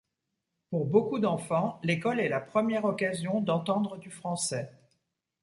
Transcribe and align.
Pour 0.71 0.87
beaucoup 0.87 1.19
d'enfants, 1.19 1.79
l'école 1.83 2.19
est 2.19 2.27
la 2.27 2.39
première 2.41 2.85
occasion 2.85 3.39
d'entendre 3.39 3.97
du 3.99 4.09
français. 4.09 4.71